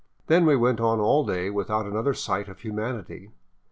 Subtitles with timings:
[0.25, 3.29] Then we went on all day without another sight of humanity.